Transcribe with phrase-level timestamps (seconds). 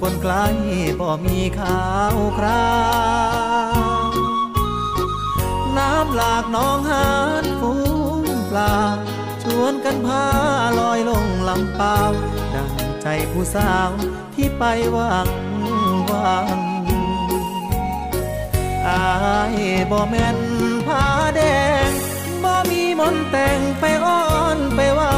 [0.00, 0.34] คนไกล
[1.00, 2.74] บ่มีข่าวครา
[3.82, 3.84] ว
[5.78, 7.08] น้ำหลากน้องหา
[7.42, 7.72] นฟู
[8.20, 8.74] งปลา
[9.42, 10.24] ชวนกันพา
[10.78, 11.98] ลอยลงลำเปล่า
[12.54, 12.72] ดัง
[13.02, 13.90] ใจผู้สาว
[14.34, 14.64] ที่ไป
[14.96, 15.28] วัง
[16.10, 16.58] วัง
[18.88, 19.06] อา
[19.54, 19.56] ย
[19.90, 20.38] บ่แม่น
[20.86, 21.04] ผา
[21.36, 21.40] แด
[21.88, 21.90] ง
[22.42, 24.24] บ่มีมนแต่งไปอ้อ
[24.56, 25.16] นไปเว้า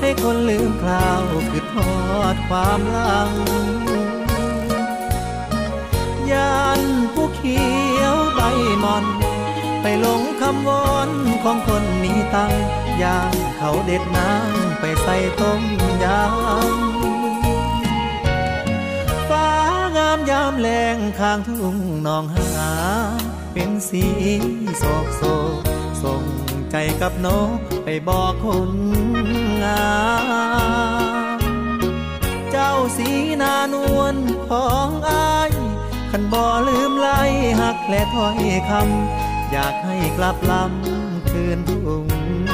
[0.00, 1.94] ให้คนลืมคราวคือทอ
[2.34, 3.32] ดความหลัง
[6.32, 6.80] ยาน
[7.14, 7.60] ผู้เขี
[7.98, 8.40] ยวใบ
[8.84, 9.04] มอน
[9.82, 11.10] ไปหลงคำวอน
[11.44, 12.52] ของคนมีตัง
[13.02, 15.62] ยางเขาเด็ดน้ำไปใส่ต้ม
[16.04, 16.30] ยำ
[19.28, 19.50] ฟ้า
[19.96, 22.72] งามยามแรงข้างทุ่งนองหา
[23.52, 24.04] เป็นสี
[24.78, 25.22] โศกโศ
[25.58, 25.60] ก
[26.02, 26.24] ส่ง
[26.70, 28.72] ใจกับนกไปบอกคน
[29.62, 29.90] งา
[31.38, 31.40] ม
[32.50, 33.08] เจ้าสี
[33.42, 34.16] นานวล
[34.48, 35.59] ของอาย
[36.10, 37.20] ขันบ่ลืมไล่
[37.60, 38.38] หักและถ้อย
[38.70, 42.49] คำ อยากให้กลับลำคืนทุ่ง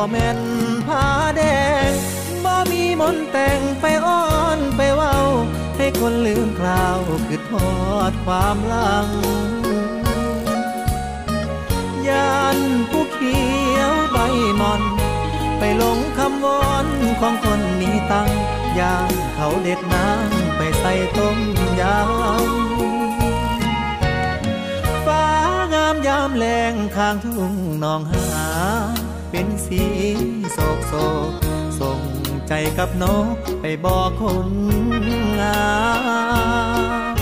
[0.00, 0.40] บ่แม่น
[0.86, 1.42] ผ้าแด
[1.88, 1.90] ง
[2.44, 4.24] บ่มีมนแต่งไปอ้อ
[4.56, 5.16] นไปเว้า
[5.76, 6.98] ให้คนลืมคราว
[7.28, 7.72] คือทอ
[8.10, 9.08] ดความลัง
[12.08, 12.58] ยาน
[12.90, 13.40] ผู้เขี
[13.76, 14.18] ยวใบ
[14.60, 14.82] มอน
[15.58, 16.86] ไปหลงคำวอน
[17.20, 18.30] ของคนมีตัง
[18.78, 21.38] ยางเขาเด็ดน้ำไปใส่ต้ม
[21.80, 25.26] ยำฟ้า
[25.74, 28.48] งามยามแรงข้างทุ่งนองหา
[29.30, 29.82] เป็นสี
[30.52, 30.94] โศกโศ
[31.30, 31.32] ก
[31.80, 32.00] ส่ง
[32.48, 34.48] ใจกับนกไปบอกคน
[35.40, 35.68] งา
[37.14, 37.16] ม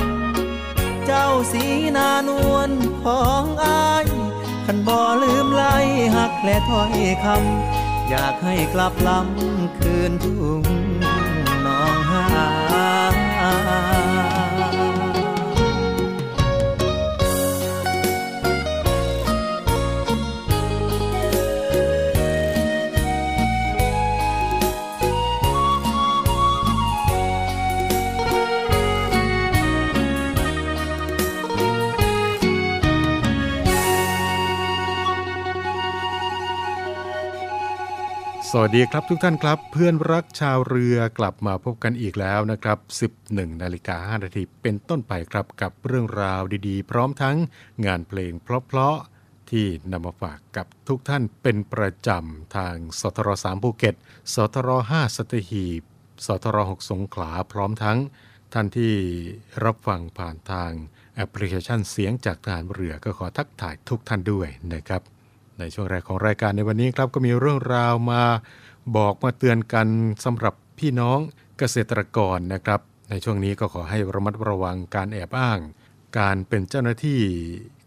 [1.06, 1.64] เจ้าสี
[1.96, 2.70] นานวล
[3.02, 4.06] ของอาย
[4.66, 5.76] ขันบ่ลืมไล่
[6.16, 6.92] หักและถ้อย
[7.24, 10.85] คำอยากให้กลับลำคืนทุ่ง
[38.50, 42.78] สวัสดีครับทุกท่านครับ เพื่อนรักชาวเรือกลับมาพบกันอีกแล้วนะครับ
[43.14, 47.36] 11นาฬิกา5นาทีเป็นต้นไปครับกับเรื่องราวดีๆ พร้อมทั้ง
[47.86, 53.94] งานเพลงเพราะๆที่นำมาฝากกับทุกท่านเป็นประจำทางสทร3ภูเก็ต
[54.34, 55.82] สทร5สตหีบ
[56.26, 57.98] สทร6สงขลาพร้อมทั้ง
[58.52, 58.94] ท่านที่
[59.64, 60.70] รับฟังผ่านทาง
[61.14, 65.02] แอปพลิเคชันเสียงจากทหารเรือก็ขอทักทายทุกท่านด้วยนะครับ
[65.58, 68.22] ในช่วงแรกของรายการในวันนี้ครับก็มีเรื่องราวมา
[68.96, 69.88] บอกมาเตือนกัน
[70.24, 71.18] สำหรับพี่น้อง
[71.58, 72.80] เกษตรกรนะครับ
[73.10, 75.60] ในช่วงนี้ก็ขอให้ระมัดระวังการแอบอ้าง
[76.18, 77.20] การเป็นเจ้าหน้าที่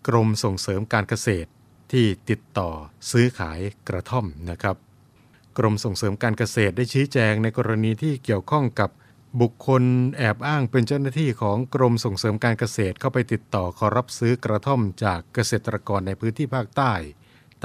[0.07, 1.49] กรมส่งเสริมการเกษตร
[1.91, 2.69] ที่ติดต่อ
[3.11, 4.75] ซื้อขายกระท่อมนะครับ
[5.57, 8.89] กรมส่งเสริมการเกษตรได้ชี้แจงในกรณีที่เกี่ยวข้องกับ
[9.41, 9.83] บุคคล
[10.17, 16.93] แอบอ้างเป็นเจ้าหน้าที่ของกรมส่งเสริมการเกษตรเข้าไปติดต่อขอรับซื้อกระท่อมจากเกษตรกรในพื้นที่ภาคใต้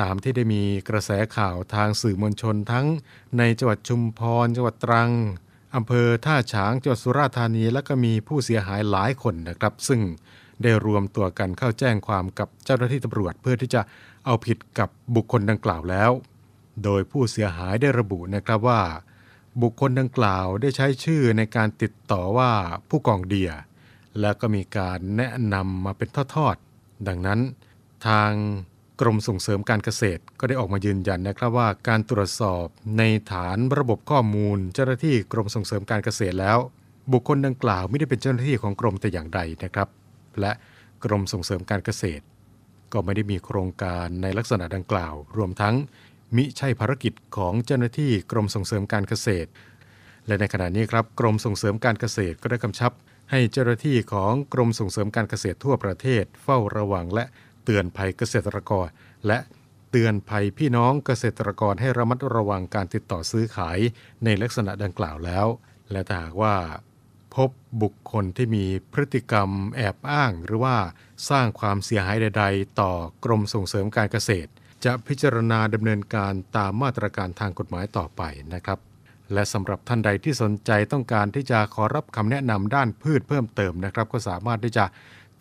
[0.01, 2.87] ตามที่ได้มีกระแสข่าวทางสื่อมวลชนทั้ง
[3.39, 5.11] ในจังหวัดชุมพร จังหวัดตรัง
[5.75, 10.01] อำเภอท่าฉางจังหวัดสุราษฎร์ธานี และก็มีผู้เสียหายหลายคนนะครับ ซึ่ง
[10.63, 13.81] ได้รวมตัวกันเข้าแจ้งความกับเจ้าหน้าที่ตำรวจ เพื่อที่จะ
[14.27, 16.11] เอาผิดกับบุคคลดังกล่าวแล้ว
[16.85, 18.83] โดยผู้เสียหายได้ระบุนะครับว่า
[19.63, 22.53] บุคคลดังกล่าวได้ใช้ชื่อในการติดต่อว่า
[22.89, 23.51] ผู้กองเดีย
[24.21, 27.41] แล้วก็มีการแนะนำมาเป็นทอดๆดังนั้น
[28.07, 28.33] ทาง
[29.01, 32.67] กรมส่งเสริมการเกษตรก็ได้ออกมายืนยันนะครับว่าการตรวจสอบ
[32.99, 33.03] ใน
[33.33, 36.59] ฐานระบบข้อมูล เจ้าหน้าที่กรมส่งเสริมการเกษตรแล้ว
[37.13, 39.89] บุคคลดังกล่าวไม่ได้เป็นเจ้าหน้าที่ของกรมแต่อย่างใดนะครับ
[40.41, 40.53] และ
[41.05, 42.25] กรมส่งเสริมการเกษตร
[42.93, 45.75] ก็ไม่ได้มีโครงการในลักษณะดังกล่าว รวมทั้ง
[46.37, 49.49] มิใช่ภารกิจของเจ้าหน้าที่กรมส่งเสริมการเกษตร
[50.27, 52.93] และในขณะนี้ครับกรมส่งเสริมการเกษตรก็ได้กำชับ
[53.31, 57.25] ให้เจ้าหน้าที่ของกรมส่งเสริมการเกษตรทั่วประเทศเฝ้าระวังและ
[57.65, 58.89] เตือนภัยเกษตรกร
[59.27, 59.39] และ
[59.91, 63.79] เตือนภัยพี่น้องเกษตรกรให้ระมัดระวังการติดต่อซื้อขาย
[64.25, 65.47] ในลักษณะดังกล่าวแล้ว
[65.91, 66.57] และถ้าหากว่า
[67.35, 67.51] พบ
[67.83, 70.77] บุคคลที่มีพฤติกรรมแอบอ้าง หรือว่า
[71.31, 72.93] สร้างความเสียหายใด ๆ ต่อ
[73.25, 74.51] กรมส่งเสริมการเกษตร
[74.85, 78.23] จะพิจารณาดำเนินการตามมาตรการทางกฎหมายต่อไป
[78.55, 78.79] นะครับ
[79.33, 84.85] และสำหรับท่านใดที่สนใจต้องการที่จะขอรับคำแนะนำด้านพืชเพิ่มเติมนะครับ ก็สามารถที่จะ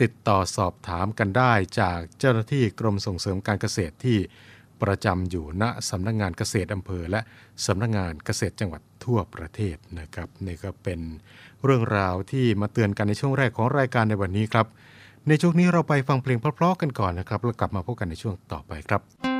[0.03, 4.17] ติดต่อสอบถามกันได้จากเจ้าหน้าที่กรมส่งเสริมการเกษตรที่
[4.81, 7.21] ประจำอยู่ณสำนักงงานเกษตรอำเภอ และ
[7.65, 10.99] สำนักงงานเกษตรจังหวัดทั่วประเทศนะครับนี่ก็เป็น
[11.63, 14.67] เรื่องราวที่มาเตือนกันในช่วงแรกของรายการในวันนี้ครับ
[15.27, 19.32] ในช่วงนี้เราไปฟังเพลงเพราะๆกันก่อนนะครับแล้วกลับมาพบกันในช่วงต่อไปครับ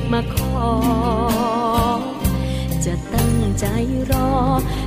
[0.00, 0.54] บมาขอ
[2.84, 3.66] จะตั้งใจ
[4.10, 4.30] รอ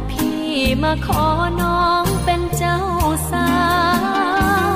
[0.10, 0.44] พี่
[0.84, 1.24] มาขอ
[1.62, 2.80] น้องเป็นเจ้า
[3.32, 3.50] สา
[4.70, 4.72] ว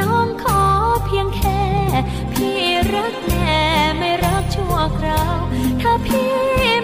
[0.00, 0.62] น้องขอ
[1.04, 1.62] เพียงแค่
[2.32, 2.58] พี่
[2.94, 3.60] รักแน่
[3.98, 5.38] ไม่รักชั่วคราว
[5.80, 6.34] ถ้าพี่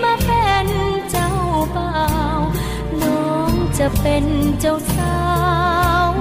[0.05, 0.69] มาเป็น
[1.11, 1.31] เจ้า
[1.77, 1.95] บ่า
[2.39, 2.41] ว
[3.03, 4.25] น้องจะเป็น
[4.61, 5.17] เจ้าสา
[6.09, 6.12] ว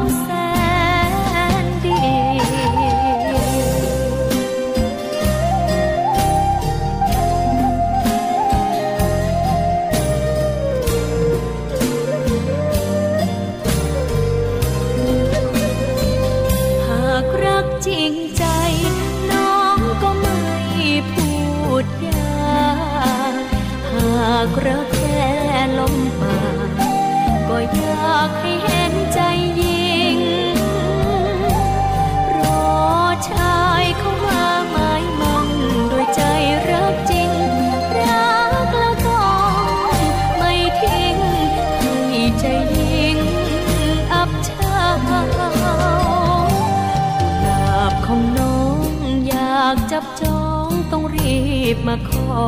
[51.76, 52.42] บมาขอ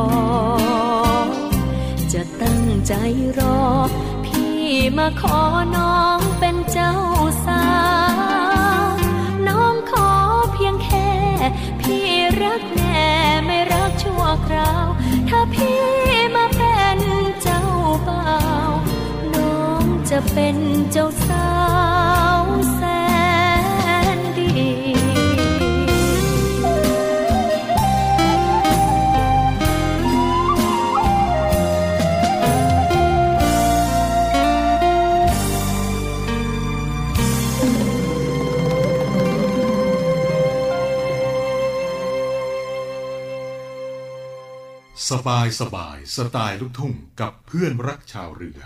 [2.12, 2.92] จะตั้งใจ
[3.38, 3.60] รอ
[4.24, 4.58] พี่
[4.98, 5.38] มาขอ
[5.76, 6.94] น้องเป็นเจ้า
[7.46, 7.66] สา
[8.84, 8.86] ว
[9.48, 10.10] น้องขอ
[10.52, 11.10] เพียงแค่
[11.80, 12.06] พี่
[12.42, 13.08] รักแน่
[13.46, 14.86] ไม่รักชั่วคราว
[15.28, 15.82] ถ้าพี่
[16.34, 16.98] มาเป็น
[17.42, 17.62] เจ้า
[18.08, 18.34] บ่า
[18.68, 18.72] ว
[19.34, 20.56] น้องจะเป็น
[20.92, 21.50] เจ้าสา
[22.40, 22.42] ว
[22.74, 22.80] แส
[23.12, 23.13] น
[45.10, 48.60] สบายสบายสไตล์ลูกทุ่งกับเพื่อนรักชาวเรือ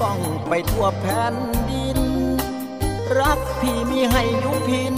[0.00, 1.34] กล้องไปทั่วแผ่น
[1.70, 2.00] ดิน
[3.20, 4.96] รักพี่มีให้ยุพิน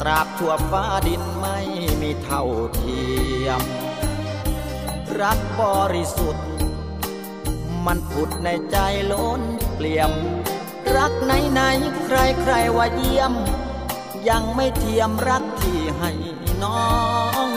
[0.00, 1.58] ตราบทั่วฟ้าดินไม่
[2.00, 3.02] มีเท่าเที
[3.44, 3.62] ยม
[5.20, 5.62] รักบ
[5.94, 6.46] ริสุทธิ์
[7.86, 8.76] มันผุดในใจ
[9.12, 9.42] ล้น
[9.74, 10.12] เปลี่ยม
[10.96, 11.60] รักไหนไหน
[12.04, 13.32] ใครใครว่าเยี่ยม
[14.28, 16.12] ยังไม่เทียมรักที่ให้
[16.62, 16.84] น้อ
[17.46, 17.48] ง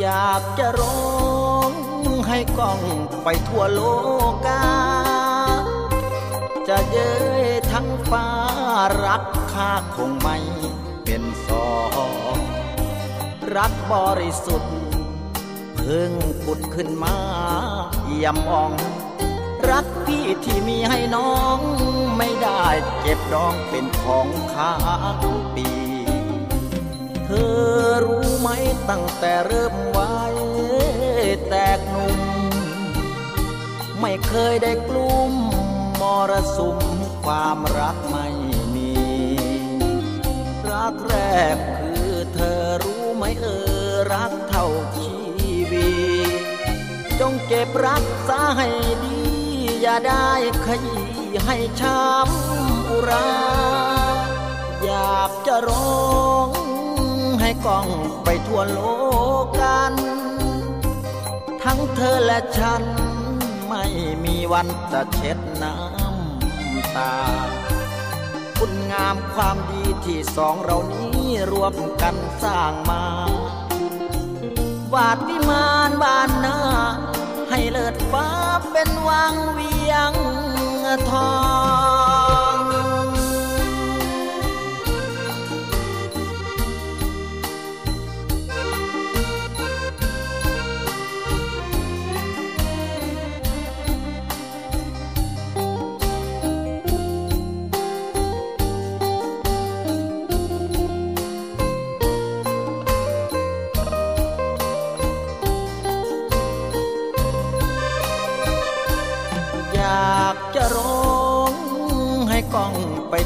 [0.00, 1.00] อยากจะร้อ
[1.70, 1.70] ง
[2.28, 2.80] ให้กล้อง
[3.24, 3.80] ไปทั่วโล
[4.46, 4.79] กา
[6.74, 8.26] จะเย้ยทั้งฟ้า
[9.06, 9.22] รัก
[9.52, 10.38] ข้าคงไม่
[11.04, 11.70] เป็นสอ
[12.34, 12.36] ง
[13.56, 14.74] รักบริสุทธิ์
[15.74, 16.12] เพิ่ง
[16.44, 17.16] ปุดขึ้นมา
[18.04, 18.72] เยี่ยมอ่อง
[19.70, 21.58] รักพี่ที่มีให้น้อง
[22.16, 22.64] ไม่ได้
[23.00, 24.74] เก็บดองเป็นของค้า
[25.16, 25.18] ง
[25.54, 25.68] ปี
[27.24, 27.60] เธอ
[28.04, 28.48] รู้ไหม
[28.90, 30.14] ตั้งแต่เริ่มไว้
[31.48, 32.20] แตกหนุ่ม
[34.00, 35.32] ไม่เคยได้กลุ่ม
[36.00, 36.78] มรสุม
[37.24, 38.28] ความรักไม่
[38.74, 38.92] มี
[40.70, 41.16] รักแร
[41.54, 43.46] กคือเธอรู้ไหมเอ
[43.84, 44.66] อรักเท่า
[44.96, 45.10] ชี
[45.70, 45.90] วี
[47.20, 48.68] จงเก็บรักษาให้
[49.04, 49.20] ดี
[49.82, 50.30] อย่าได้
[50.66, 51.06] ขยี้
[51.46, 53.30] ให้ช้ำอุรา
[54.84, 56.48] อยากจะร้อง
[57.40, 57.88] ให้กล้อง
[58.24, 58.80] ไปทั่วโล
[59.42, 59.92] กกัน
[61.62, 62.82] ทั้งเธอและฉัน
[63.68, 63.84] ไม่
[64.24, 65.38] มีวันจะเช็ด
[66.96, 67.14] ตา
[68.58, 73.04] คุณงามความดีที่สองเรานี้รวมกันสร้างมา
[74.94, 76.58] วาดวิมานบานหน้า
[77.50, 78.28] ให้เลิศฟ้า
[78.72, 80.12] เป็นวังเวียง
[81.10, 81.32] ทอ
[81.99, 81.99] ง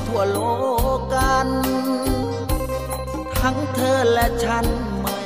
[0.09, 0.39] ทั่วโล
[0.97, 1.49] กกัน
[3.41, 4.67] ทั้งเธอและฉัน
[5.03, 5.19] ไม่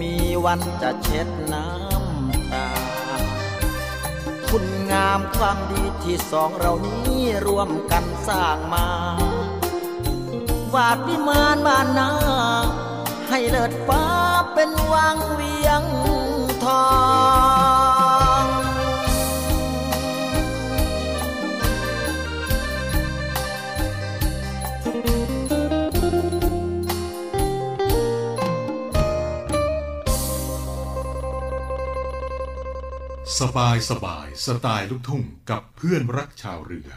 [0.00, 2.68] มีวันจะเช็ดน้ำตา
[4.48, 8.86] คุณงามความดีที่สองเรานี้รวมกันสร้างมา
[10.74, 12.10] วาดวิมานบ้านนา
[13.28, 14.04] ให้เลิศฟ้า
[14.54, 15.82] เป็นวังเวียง
[16.64, 16.88] ทอ
[17.49, 17.49] ง
[33.40, 36.90] สบายสบายสไตล์ลูกทุ่งกับเพื่อนรักชาวเรือ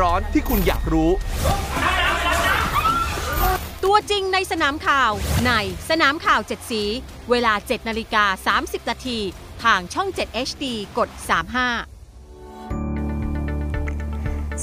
[0.00, 1.10] ระเด็นร้อนที่คุณอยากรู้
[3.84, 5.12] ตัวจริงในสนามข่าว
[5.46, 5.52] ใน
[5.90, 6.82] สนามข่าว7สี
[7.30, 9.18] เวลา 7นาฬิกา30 นาที
[9.62, 10.64] ทางช่อง 7 HD
[10.98, 11.20] กด 35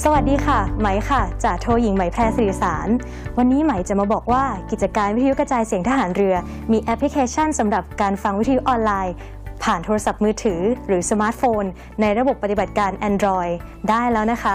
[0.02, 2.88] สวัสดีค่ะ ไหมค่ะจากโทหญิงไหมแพรสิริสาร
[3.38, 6.34] วันนี้ไหมจะมาบอกว่ากิจการวิทยุกระจายเสียงทหารเรือ
[6.72, 9.14] มีแอปพลิเคชันสำหรับการฟังวิทยุออนไลน์
[9.62, 11.64] ผ่านโทรศัพท์มือถือ หรือสมาร์ทโฟน
[12.00, 13.52] ในระบบปฏิบัติการ Android
[13.88, 14.54] ได้แล้วนะคะ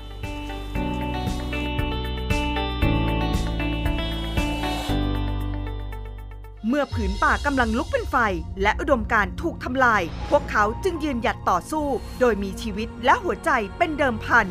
[6.73, 8.15] เมื่อผืนป่ากำลังลุกเป็นไฟ
[8.61, 11.85] และอุดมการณ์ถูกทำลาย พวกเขาจึงยืนหยัดต่อสู้
[12.19, 14.45] โดยมีชีวิตและหัวใจเป็นเดิมพัน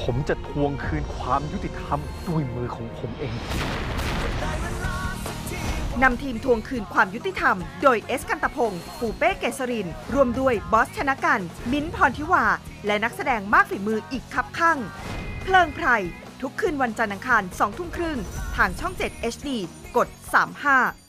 [0.00, 3.34] ผมจะทวงคืนความยุติธรรมด้วยมือของผมเอง
[6.02, 11.40] นำทีมทวงคืนความยุติธรรม โดยเอสกันตะพงศ์ปูเป้เกษริน รวมด้วยบอสชนะกัน
[11.72, 12.44] มิ้นท์พรทิวา
[12.86, 14.78] และนักแสดงมากฝีมืออีกคับข้าง
[15.42, 15.86] เพลิงไพร
[16.42, 18.18] ทุกคืนวันจันทร์อังคาร2ทุ่มครึ่ง
[18.56, 19.48] ทางช่อง 7 HD
[19.96, 20.08] กด
[20.58, 21.01] 35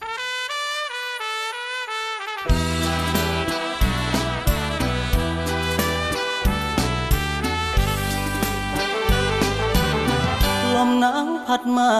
[10.74, 11.92] ลมหนาวพัดมา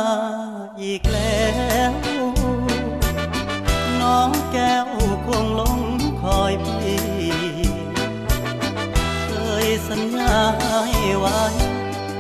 [0.82, 1.48] อีกแล้
[1.90, 1.92] ว
[4.00, 4.86] น้องแก้ว
[5.26, 5.78] คงลง
[6.22, 7.02] คอยพี่
[9.26, 9.32] เค
[9.64, 11.40] ยสัญญาให้ไว้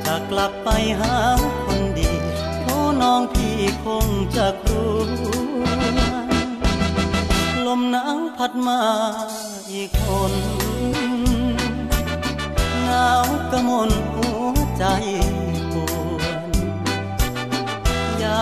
[0.04, 0.68] จะกลับไป
[1.00, 1.16] หา
[1.64, 2.10] คนดี
[2.62, 4.94] โอ้น้องพี่คงจะรู้
[7.66, 8.80] ลมหนาวพัดมา
[9.72, 10.32] อีกคน
[12.84, 14.84] หนาวกระมนหัวใจ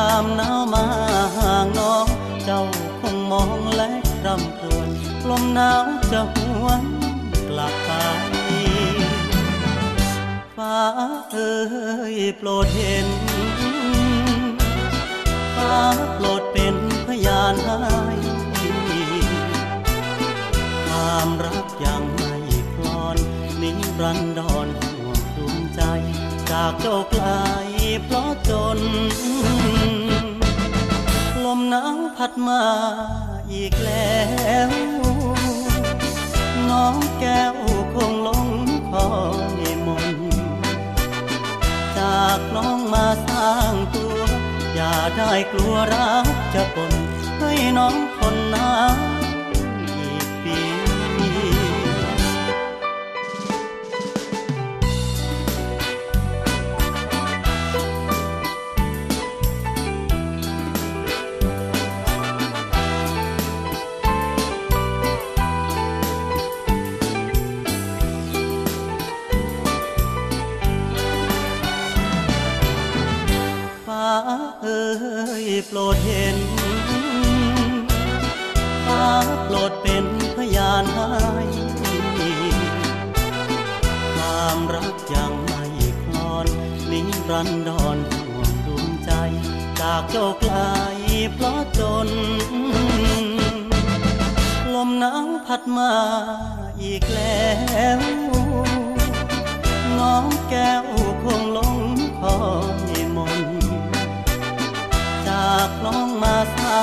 [0.06, 0.84] ามหนาวมา
[1.36, 2.06] ห่างน้อง
[2.44, 2.62] เจ้า
[3.00, 3.90] คงมองและ
[4.26, 4.88] รำครวญ
[5.28, 6.82] ลมหนาวจะหวน
[7.48, 7.90] กลับไป
[10.56, 10.78] ฟ้า
[11.32, 11.54] เอ้
[12.14, 13.06] ยโปรดเห็น
[15.56, 15.76] ฟ้า
[16.14, 16.76] โปรดเป็น
[17.06, 17.80] พยานให้
[20.86, 22.38] ความรักยังไม่
[22.74, 23.18] คลอน
[23.60, 25.82] นิรันดรห่วงดวงใจ
[26.52, 27.26] จากเจ้าไกล
[28.04, 28.78] เพราะจน
[31.44, 32.62] ลมหนาวพัดมา
[33.52, 34.20] อีกแล้
[34.68, 34.70] ว
[36.70, 37.54] น้องแก้ว
[37.94, 38.46] คงลง
[38.90, 39.08] คอ
[39.60, 40.06] ยมน
[41.98, 44.18] จากน้องมาสร้างตัว
[44.74, 46.92] อย่าได้กลัวรักจะปน
[47.38, 49.11] ให้น้องคนน้ำ
[75.66, 76.36] โปรดเห็น
[78.86, 79.06] ฟ้า
[79.44, 80.04] โปรดเป็น
[80.36, 81.10] พยานให้
[84.14, 85.64] ความรักยังไม่
[86.02, 86.46] คลอน
[86.90, 89.10] นิรันดรห่วงดวงใจ
[89.80, 90.54] จากเจ้าไกล
[91.34, 92.08] เพราะจน
[94.74, 95.92] ลมหนาวพัดมา
[96.82, 97.48] อีกแล้
[97.98, 98.00] ว
[99.98, 100.84] น้องแก้ว
[101.22, 101.76] คงลง
[102.20, 102.36] คอ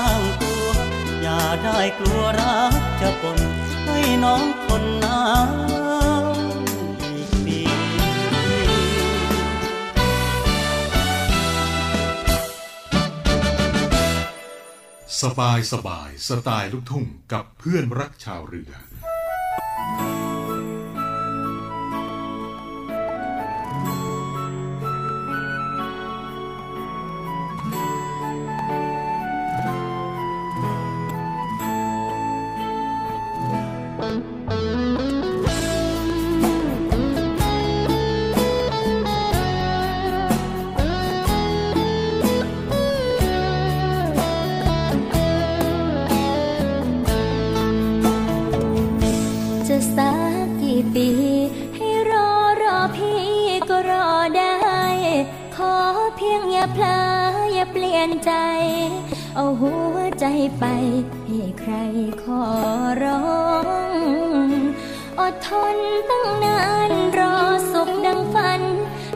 [0.06, 0.68] างตัว
[1.22, 3.40] อย่าได้กลัวรักจะปน
[3.86, 7.60] ให้น้องคนน้ำอีกปี
[15.22, 18.72] สบายสบายสไตล์ลูกทุ่งกับเพื่อนรักชาวเรือ
[60.60, 60.66] ไป
[61.26, 61.74] ให้ใคร
[62.24, 62.44] ขอ
[63.04, 63.24] ร้อ
[63.88, 63.90] ง
[65.20, 65.78] อดทน
[66.10, 67.36] ตั้งนานรอ
[67.72, 68.62] สุขดังฝัน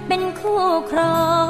[0.07, 1.47] เป็นคู่ครอง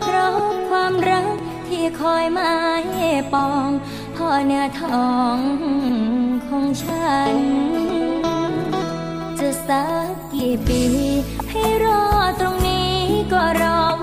[0.00, 1.34] เพราะความรัก
[1.68, 2.84] ที่คอยมาย
[3.32, 3.70] ปอง
[4.16, 5.38] พ่อเนื้อทอง
[6.46, 7.36] ของฉัน
[9.38, 10.82] จะสักกี่ปี
[11.50, 12.02] ให้รอ
[12.40, 12.94] ตรงนี้
[13.32, 13.93] ก็รอ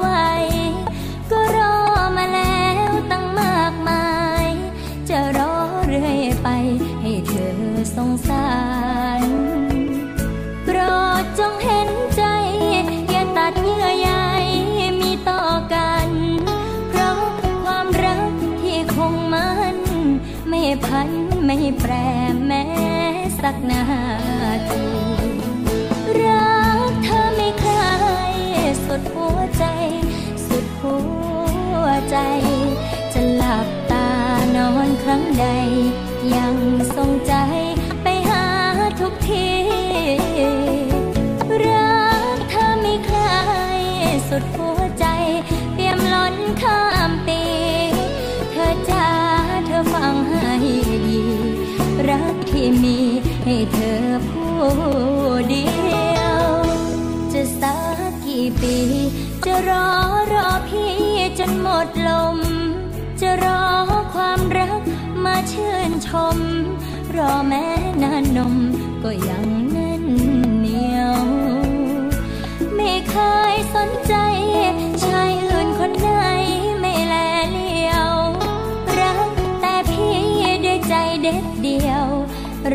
[7.97, 8.49] สงสา
[9.19, 9.21] ร
[10.63, 10.77] โปร
[11.21, 12.23] ดจงเห็นใจ
[13.10, 14.10] อย่าตัดเยื่อใย
[14.99, 16.10] มีต่อกัน
[16.89, 17.21] เพราะ
[17.63, 19.77] ความรักที่คงมัน
[20.49, 21.10] ไม่พัน
[21.45, 21.93] ไม่แปร
[22.45, 22.65] แม้
[23.41, 23.84] สักนา
[24.69, 24.88] ที
[26.23, 27.95] รักเธอไม่คลา
[28.32, 28.34] ย
[28.86, 29.65] สุดหัวใจ
[30.47, 30.97] สุดหั
[31.84, 32.17] วใจ
[33.13, 34.10] จะหลับตา
[34.56, 35.47] นอนครั้งใด
[36.36, 36.56] ยัง
[36.95, 37.36] ทรงใจ
[46.62, 47.44] ข้ามปี
[48.52, 49.08] เธอจ้า
[49.66, 50.46] เธอฟังให้
[51.08, 51.22] ดี
[52.10, 52.98] รักที่มี
[53.46, 54.56] ให้เธอผู้
[55.50, 55.68] เดี
[56.18, 56.44] ยว
[57.34, 57.78] จะสั
[58.10, 58.78] กกี่ปี
[59.46, 59.88] จะรอ
[60.34, 60.96] รอพี่
[61.40, 62.38] จนหมดลม
[63.22, 63.64] จะรอ
[64.14, 64.82] ความรัก
[65.26, 66.38] มาชื่นชม
[67.16, 67.66] รอแม้
[68.04, 68.56] นานนม
[69.04, 70.04] ก็ยังแน่น
[70.60, 71.16] เหนียว
[72.76, 73.16] ไม่เค
[73.54, 74.14] ยสนใจ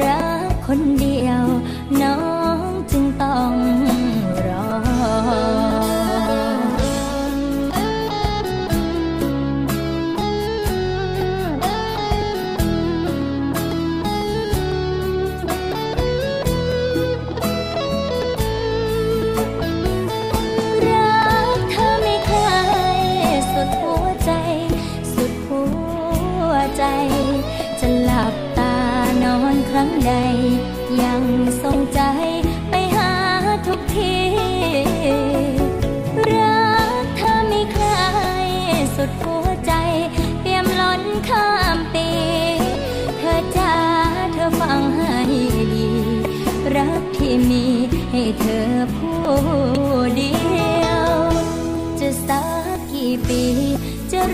[0.03, 1.16] รักคนดี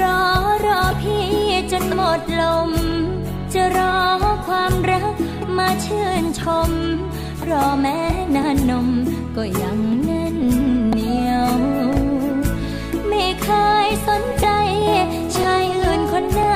[0.02, 0.20] รอ
[0.66, 1.28] รอพี่
[1.72, 2.70] จนหมดลม
[3.52, 3.96] จะรอ
[4.46, 5.14] ความรัก
[5.56, 6.70] มาชื่นชม
[7.48, 7.98] รอแม้
[8.36, 8.88] นานนม
[9.36, 10.36] ก็ยังแน่น
[10.92, 11.50] เหนียว
[13.08, 13.48] ไม่เค
[13.86, 14.46] ยสนใจ
[15.36, 16.51] ชายอื่นคนไหน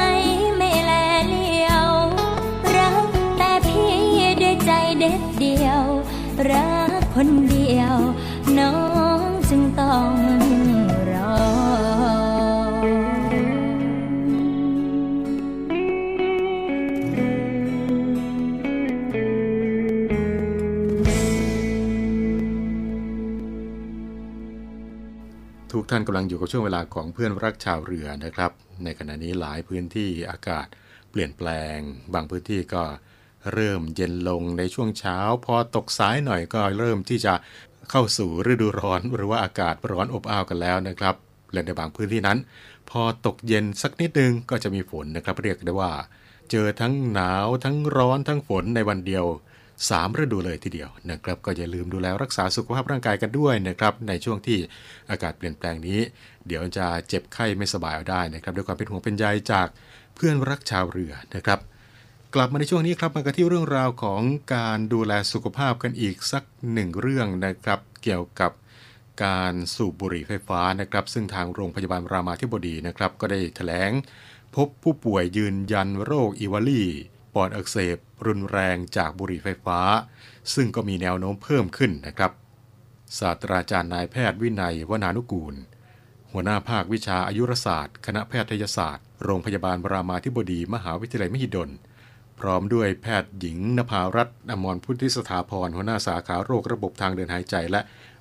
[25.86, 28.50] กท่านกำลังอยู่กับช่วงเวลาของเพื่อนรักชาวเรือนะครับ
[28.84, 30.66] ในขณะนี้หลายพื้นที่อากาศ
[31.10, 31.76] เปลี่ยนแปลง
[32.14, 32.84] บางพื้นที่ก็
[33.52, 37.34] เริ่มเย็นลงในช่วงเช้า พอตกสายหน่อยก็เริ่มที่จะ
[37.90, 41.14] เข้าสู่ฤดูร้อนหรือว่าอากาศร้อนอบอ้าวกันแล้วนะครับ
[41.52, 42.38] และในบางพื้นที่นั้น
[42.90, 45.92] พอตกเย็นสักนิดนึงก็จะมีฝนนะครับ เรียกได้ว่า
[46.50, 49.24] เจอทั้งหนาวทั้งร้อนทั้งฝนในวันเดียว
[49.90, 54.58] สามฤดูเลยทีเดียวนะครับก็อย่าลืมดูแลรักษาสุขภาพร่างกายกันด้วยนะครับในช่วงที่
[55.10, 56.00] อากาศเปลี่ยนแปลงนี้
[56.46, 59.68] เดี๋ยวจะเจ็บไข้ไม่สบายเอาได้นะครับด้วยความเป็นห่วงเป็นใยจาก
[60.14, 61.58] เพื่อนรักชาวเรือนะครับ
[62.34, 64.22] กลับมาในช่วงนี้ครับมากันที่เรื่องราวของ
[64.54, 68.52] การดูแลสุขภาพกันอีกสักหนึ่งเรื่องนะครับ เกี่ยวกับ
[69.24, 73.90] การสูบบุหรี่ไฟฟ้านะครับ ซึ่งทางโรงพยาบาลรามาธิบดีนะครับ ก็ได้แถลง
[74.54, 76.84] พบผู้ป่วยยืนยันโรค EVALI
[77.36, 77.96] ปอดอักเสบ
[78.26, 79.80] รุนแรงจากบุหรี่ไฟฟ้า
[80.54, 82.32] ซึ่งก็มีแนวโน้มเพิ่มขึ้นนะครับ
[83.18, 85.54] ศาสตราจารย์นายแพทย์วินัยวนานุกูล
[86.32, 91.70] หัวหน้าภาควิชาอายุรศาสตร์ คณะแพทยศาสตร์ โรงพยาบาลบรามาธิบดีมหาวิทยาลัยมหิดล
[92.40, 97.80] พร้อมด้วยแพทย์หญิงนภารัตน์อมรพุทธิสถาพรหัวหน้าสาขาโรคระบบทางเดินหายใจ และ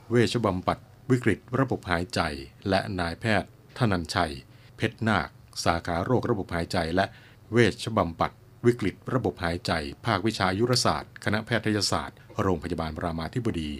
[0.09, 0.77] เวชบำบัด
[1.11, 2.21] วิกฤตระบบหายใจ
[2.69, 4.33] และนายแพทย์ธนันชัย
[4.77, 5.29] เพชรนาค
[5.65, 7.05] สาขาโรคระบบหายใจและ
[7.51, 8.31] เวชบำบัด
[8.65, 9.71] วิกฤตระบบหายใจ
[10.05, 13.71] ภาควิชายุรศาสตร์ คณะแพทยศาสตร์ โรงพยาบาลรามาธิบดี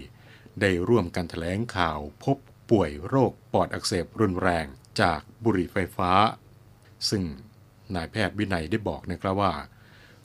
[0.62, 2.38] ได้ร่วมกันแถลงข่าวพบ
[2.70, 4.66] ป่วยโรคปอดอักเสบรุนแรง
[5.02, 6.12] จากบุหรี่ไฟฟ้า
[7.10, 7.24] ซึ่ง
[7.96, 9.54] นายแพทย์วินัยได้บอกนะครับว่า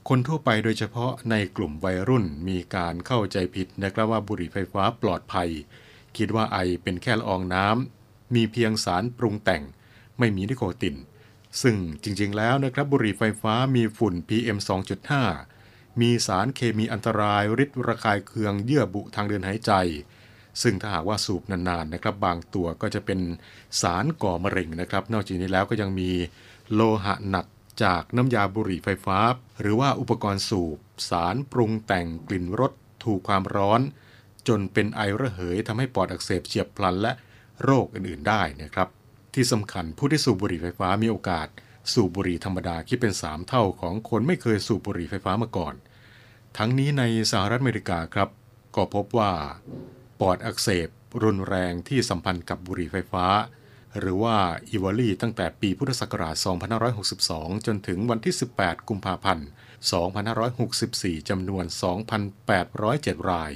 [0.09, 5.49] คนทั่วไปโดยเฉพาะในกลุ่มวัยรุ่นมีการเข้าใจผิดนะครับว่าบุหรี่ไฟฟ้าปลอดภัย
[6.17, 9.63] คิดว่าไอเป็นแค่ละอองน้ำมีเพียงสารปรุงแต่ง
[10.19, 10.97] ไม่มีนิโคติน
[11.63, 14.59] ซึ่งจริงๆแล้วนะครับบุหรี่ไฟฟ้ามีฝุ่น PM
[15.29, 19.73] 2.5 มีสารเคมีอันตรายฤทธิ์ระคายเคืองเยื่อบุทางเดินหายใจ
[20.63, 23.21] ซึ่งถ้าหากว่าสูบนานๆนะครับบางตัวก็จะเป็น
[23.81, 26.11] สารก่อมะเร็งนะครับ นอกจากนี้แล้วก็ยังมี
[26.73, 27.47] โลหะหนัก
[27.85, 29.19] จากน้ำยาบุหรี่ไฟฟ้า
[29.61, 30.79] หรือว่าอุปกรณ์สูบ
[31.11, 32.73] สารปรุงแต่งกลิ่นรส
[33.05, 33.81] ถูกความร้อน
[34.49, 37.13] จนเป็นไอระเหยทำให้ปอดอักเสบเฉียบพลันและ
[37.65, 38.89] โรคอื่นๆได้นะครับ
[39.35, 41.49] ที่สำคัญผู้ที่สูบบุหรี่ไฟฟ้ามีโอกาส
[41.93, 45.75] สูบบุหรี่ธรรมดาคิดเป็น 3 เท่าของคนไม่เคยสูบบุหรี่ไฟฟ้ามาก่อน
[46.59, 48.29] ทั้งนี้ในสหรัฐอเมริกาครับ
[48.77, 49.33] ก็พบว่า
[50.21, 50.89] ปอดอักเสบ
[51.25, 53.27] รุนแรงที่สัมพันธ์กับบุหรี่ไฟฟ้า
[53.99, 54.37] หรือว่า
[54.71, 56.37] อีวาลีตั้งแต่ปีพุทธศักราช
[57.01, 59.47] 2562 จนถึงวันที่ 18 กุมภาพันธ์
[60.39, 61.65] 2564 จำนวน
[62.49, 63.53] 2,807 ราย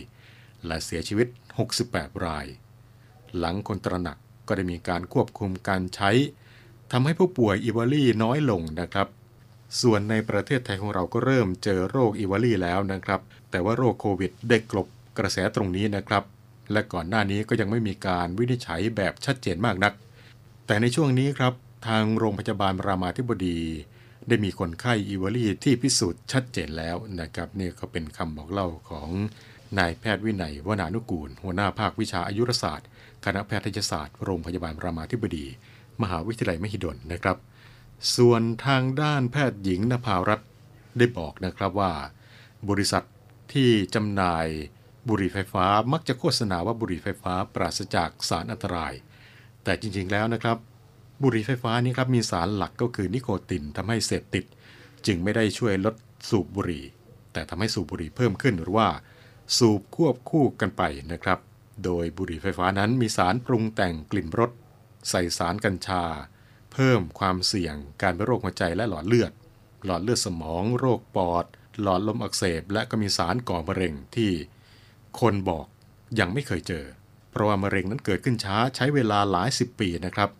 [0.66, 1.28] และเสียชีวิต
[1.76, 2.46] 68 ราย
[3.38, 6.10] หลังคนตระหนัก ก็ได้มีการควบคุมการใช้
[6.92, 9.08] ทำให้ผู้ป่วยอีวาลีน้อยลงนะครับ
[9.80, 14.86] ส่วนในประเทศไทยของเราก็เริ่มเจอโรคอีวาลีแล้วนะครับ แต่ว่าโรคโควิดได้กลบ
[15.18, 16.24] กระแสตรงนี้นะครับ
[16.72, 19.92] และก่อนหน้านี้ก็ยังไม่มีการวินิจฉัยแบบชัดเจนมากนัก
[20.66, 21.52] แต่ในช่วงนี้ครับ
[21.88, 23.58] ทางโรงพยาบาลรามาธิบดี
[24.28, 29.10] ได้มีคนไข้อีวอรี่ที่พิสูจน์ชัดเจนแล้วนะครับนี่ก็เป็นคำบอกเล่าของ
[29.78, 32.88] นายแพทย์วินัยวนานุกูล หัวหน้าภาควิชาอายุรศาสตร์
[33.24, 35.46] คณะแพทยศาสตร์โรงพยาบาลรามาธิบดี
[36.02, 37.36] มหาวิทยาลัยมหิดลนะครับ
[38.16, 40.48] ส่วนทางด้านแพทย์หญิงนภารัตน์
[40.98, 41.92] ได้บอกนะครับว่า
[42.68, 43.04] บริษัท
[43.52, 44.46] ที่จำหน่าย
[45.08, 48.92] บุหรี่ไฟฟ้ามักจะโฆษณาว่าบุหรี่ไฟฟ้าปราศจากสารอันตราย
[49.64, 50.56] แต่จริงๆแล้วนะครับ
[51.22, 54.44] บุหรี่ไฟฟ้านี้ครับมีสารหลักก็คือนิโคตินทำให้เสพติด
[55.06, 55.94] จึงไม่ได้ช่วยลด
[56.30, 56.84] สูบบุหรี่
[57.32, 58.88] แต่ทำให้สูบบุหรี่เพิ่มขึ้นหรือว่า
[59.58, 60.82] สูบควบคู่กันไป
[61.12, 61.38] นะครับ
[61.84, 64.50] โดยบุหรี่ไฟฟ้านั้นมีสารปรุงแต่งกลิ่นรส
[65.10, 66.04] ใส่สารกัญชา
[66.72, 69.32] เพิ่มความเสี่ยงการเป็นโรคหัวใจและหลอดเลือด
[69.84, 71.44] หลอดเลือดสมอง โรคปอด
[71.80, 74.32] หลอดลมอักเสบ และก็มีสารก่อมะเร็งที่
[75.20, 75.66] คนบอก
[76.18, 76.84] ยังไม่เคยเจอ
[77.30, 80.30] เพราะว่ามะเร็งนั้นเกิดขึ้นช้าใช้เวลาหลายสิบปีนะครับ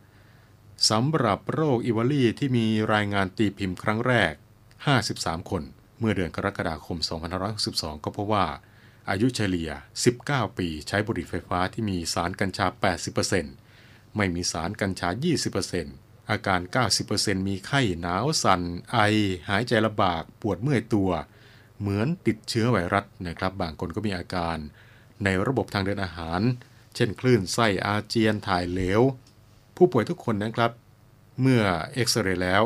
[0.90, 4.32] สำหรับโรคอีวาลีที่มีรายงานตีพิมพ์ครั้งแรก
[4.92, 5.62] 53 คน
[5.98, 6.98] เมื่อเดือนกรกฎาคม
[7.50, 8.46] 2562 ก็พบว่า
[9.10, 9.70] อายุเฉลี่ย
[10.12, 12.66] 19 ปี ใช้บุหรี่ไฟฟ้าที่มีสารกัญชา
[13.42, 15.08] 80%ไม่มีสารกัญชา
[15.68, 16.60] 20%อาการ
[17.04, 18.62] 90%มีไข้หนาวสัน่น
[18.92, 18.98] ไอ
[19.48, 21.10] หายใจลำบาก ปวดเมื่อยตัว
[21.80, 24.56] เหมือนติดเชื้อไวรัสนะครับ บางคนก็มีอาการ
[25.24, 26.40] ในระบบทางเดินอาหาร
[26.94, 29.00] เช่น คลื่นไส้อาเจียนถ่ายเหลว
[29.76, 30.72] ผู้ป่วยทุกคนนะครับ
[31.40, 31.62] เมื่อ
[31.94, 32.62] เอ็กซเรย์แล้ว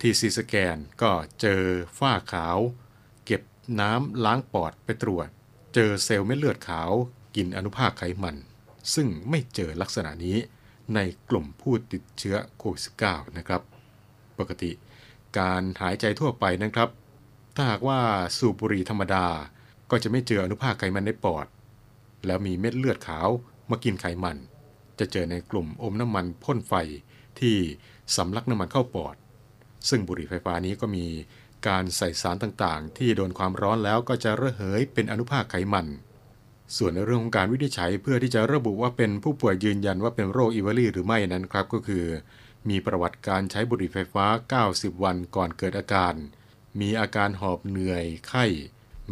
[0.00, 1.62] CT scan ก็เจอ
[1.98, 2.58] ฝ้าขาว
[3.24, 3.42] เก็บ
[3.80, 5.28] น้ำล้างปอดไปตรวจ
[5.74, 6.90] เจอเซลล์เม็ดเลือดขาว
[7.36, 8.36] กินอนุภาคไขมัน
[8.94, 10.36] ซึ่งไม่เจอลักษณะนี้
[10.94, 13.62] ในกลุ่มผู้ติดเชื้อโควิด -19 นะครับ
[14.38, 14.70] ปกติ
[15.38, 16.88] การหายใจทั่วไปนะครับ
[17.54, 18.00] ถ้าหากว่า
[18.38, 19.26] สูบบุหรี่ธรรมดา
[19.90, 21.46] ก็จะไม่เจออนุภาคไขมันในปอด
[22.26, 23.28] แล้วมีเม็ดเลือดขาว
[23.70, 24.36] มากินไขมัน
[24.98, 26.74] จะเจอในกลุ่มอมน้ำมันพ่นไฟ
[27.40, 27.56] ที่
[28.16, 29.16] สำลักน้ำมันเข้าปอด
[29.88, 31.06] ซึ่งบุหรี่ไฟฟ้านี้ก็มี
[31.68, 35.86] การใส่สารต่างๆ ที่โดนความร้อนแล้วก็จะระเหยเป็นอนุภาคไขมัน
[36.76, 42.04] ส่วนในเรื่องของการวินิจฉัยเพื่อที่จะระบุว่าเป็นผู้ป่วยยืนยันว่าเป็นโรคอีวาลีหรือไม่นั้นครับก็คือ
[42.68, 44.26] มีประวัติการใช้บุหรี่ไฟฟ้า
[44.66, 46.14] 90 วันก่อนเกิดอาการ
[46.80, 48.44] มีอาการหอบเหนื่อยไข้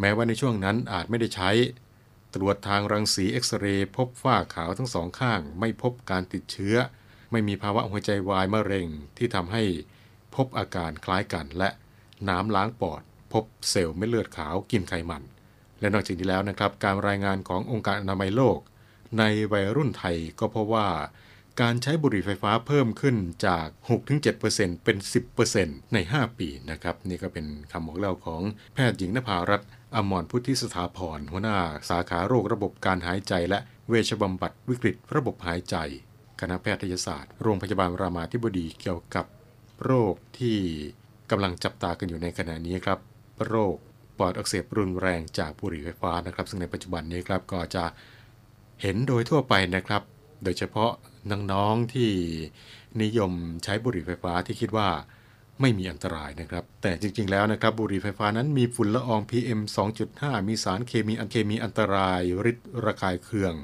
[0.01, 1.51] แม้ว่าในช่วงนั้นอาจไม่ได้ใช้
[2.35, 6.77] ตรวจทางรังสีเอ็กซเรย์พบฝ้าขาวทั้งสองข้าง ไม่พบการติดเชื้อ
[7.31, 8.87] ไม่มีภาวะหัวใจวายมะเร็ง
[9.17, 9.63] ที่ทำให้
[10.35, 11.69] พบอาการคล้ายกันและ
[12.29, 15.23] น้ำล้างปอด พบเซลล์เม็ดเลือดขาวกินไขมัน
[15.81, 18.59] และนอกจากนี้แล้วนะครับ การรายงานขององค์การอนามัยโลก
[19.19, 20.89] ในวัยรุ่นไทยก็พบว่า
[21.61, 23.67] การใช้บุหรี่ไฟฟ้าเพิ่มขึ้นจาก
[24.27, 24.97] 6-7%เป็น
[25.45, 28.43] 10%ใน 5 ปีนะครับ นี่ก็เป็นคำบอกเล่าของ
[28.75, 31.59] แพทย์หญิงนภารัตน์อมรพุทธิสถาพรหัวหน้า
[31.89, 33.59] สาขาโรคระบบการหายใจ และ
[33.89, 35.77] เวชบำบัดวิกฤต ระบบหายใจ
[36.41, 39.27] คณะแพทยศาสตร์ โรงพยาบาลรามาธิบดีเกี่ยวกับ
[39.85, 40.59] โรคที่
[41.33, 42.99] กำลังจับตากันอยู่ในขณะนี้ครับ
[43.47, 43.77] โรค
[44.19, 47.85] ปอดอักเสบรุนแรงจากบุหรี่ไฟฟ้านะครับ ซึ่งในปัจจุบันนี้ครับก็จะ
[48.83, 50.03] เห็นโดยทั่วไปนะครับ
[50.45, 50.93] โดยเฉพาะ
[51.31, 52.11] น้องๆที่
[53.03, 53.33] นิยม
[53.65, 54.89] ใช้บุหรี่ไฟฟ้าที่คิดว่า
[55.61, 59.61] ไม่มีอันตรายนะครับ แต่จริงๆ แล้วนะครับ บุหรี่ไฟฟ้านั้นมีฝุ่นละออง PM
[60.05, 63.55] 2.5 มีสารเคมีอันเคมีอันตรายฤทธิ์ระคายเคือง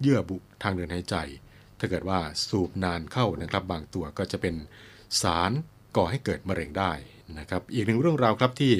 [0.00, 1.16] เยื่อบุทางเดินหายใจ
[1.78, 4.54] ถ้าเกิดว่าสูบนานเข้านะครับ บางตัวก็จะเป็น
[5.22, 5.52] สาร
[5.96, 6.92] ก่อให้เกิดมะเร็งได้
[7.38, 8.72] นะครับอีกหนึ่งเรื่องราวครับที่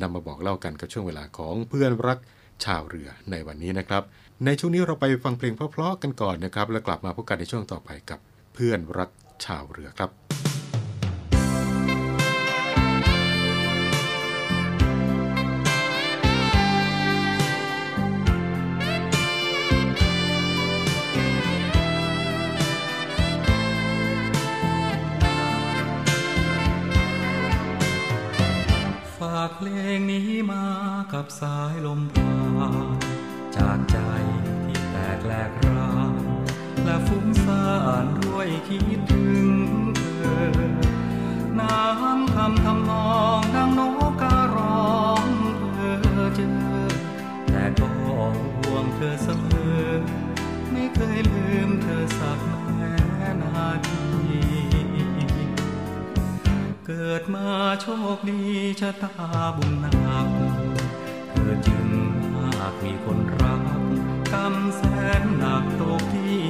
[0.00, 2.18] นำมาบอกเล่ากันกับช่วงเวลาของเพื่อนรัก
[2.64, 4.02] ชาวเรือในวันนี้นะครับ
[4.44, 8.18] ในช่วงนี้เราไปฟังเพลงเพลาะๆกันก่อนนะครับ แล้วกลับมาพบกันในช่วงต่อไปกับ
[8.54, 9.10] เพื่อนรัก
[9.44, 10.43] ชาวเรือครับ
[31.24, 32.98] กับสายลมพราน
[33.56, 33.96] จากใจ
[34.64, 36.14] ที่แตกแหลกราน
[36.84, 37.64] และฟุ้งซ่า
[38.04, 39.48] นด้วยคิดถึง
[40.16, 40.46] เธอ
[41.60, 45.26] น้ำคำทำนองดังนกการ้อง
[45.72, 46.54] เธอเจอ
[47.46, 49.44] แต่ก็ห่วงเธอเสม
[49.78, 49.84] อ
[50.70, 52.40] ไม่เคยลืมเธอสัก
[52.76, 52.94] แม้
[53.40, 54.04] นาที
[56.86, 57.48] เกิดมา
[57.80, 58.40] โชคดี
[58.80, 59.16] ชะตา
[59.56, 63.62] บุญนักเธอจึงมากมีคนรัก
[64.32, 64.82] กำแส
[65.20, 66.43] นหนักตกที่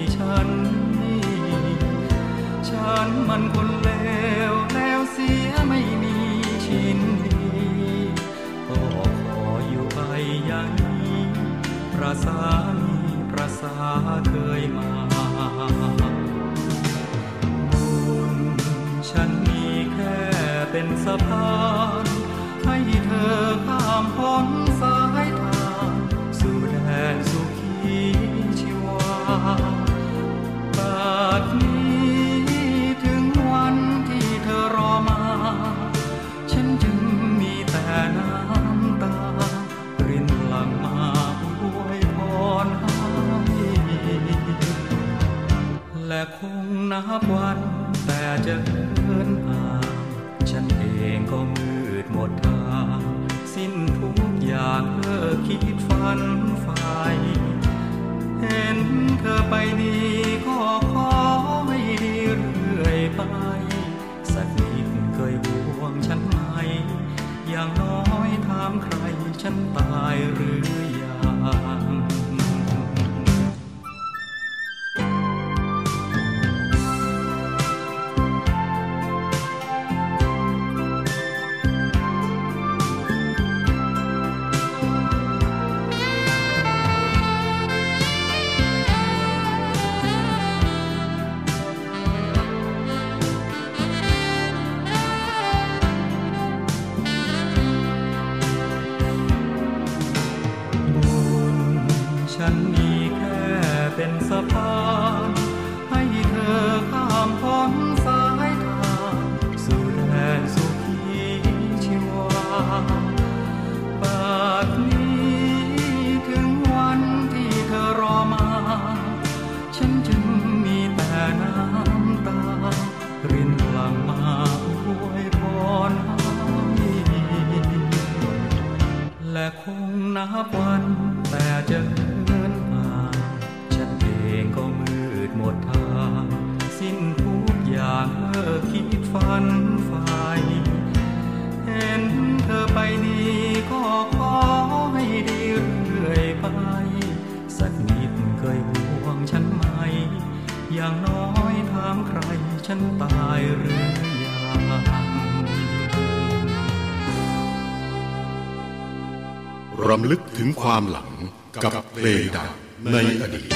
[162.04, 162.48] เรดับ
[162.92, 163.53] ในอดีต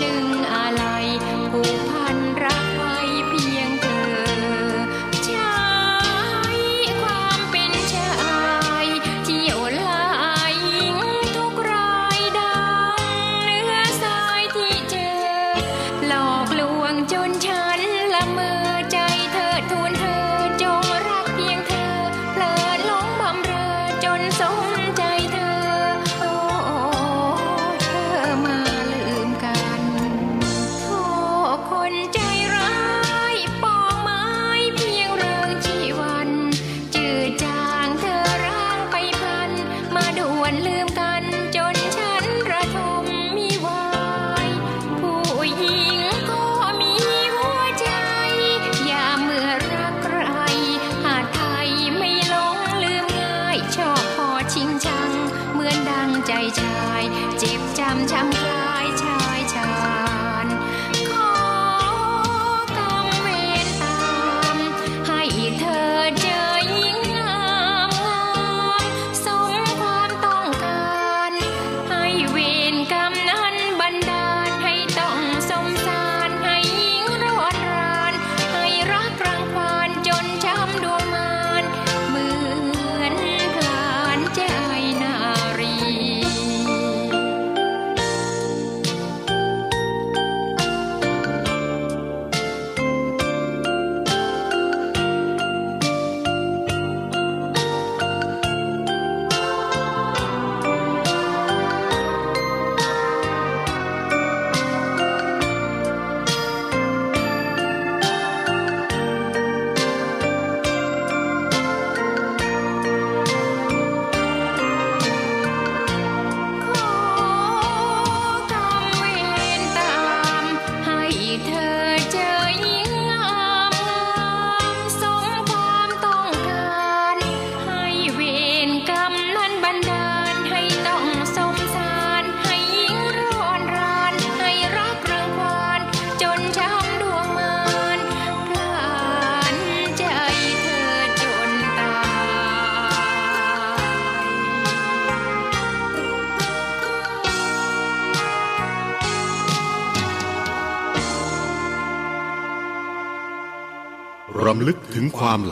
[0.00, 0.24] หนึ่ง
[0.54, 0.84] อะไร
[1.52, 1.97] ผูกพัน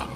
[0.08, 0.15] ก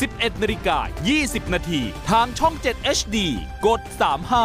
[0.00, 0.78] 11นาฬิกา
[1.16, 1.80] 20 นาที
[2.10, 3.16] ทางช่อง 7 HD
[3.66, 3.80] กด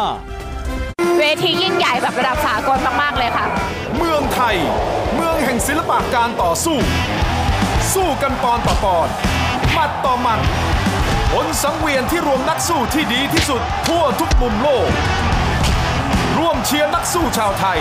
[0.08, 3.46] 35 เวทียิ่งใหญ่แบบระดับสากลมาก ๆ เลยค่ะ
[3.96, 4.56] เมืองไทย
[5.14, 6.78] เมืองแห่งศิลปะการต่อสู้
[7.94, 9.08] สู้กันปอนต่อปอน
[9.72, 10.40] หมัดต่อหมัด
[11.32, 14.88] ผลสังเวียนที่รวมนักสู้ที่ดีที่สุด ทั่วทุกมุมโลก
[16.38, 17.80] ร่วมเชียร์นักสู้ชาวไทย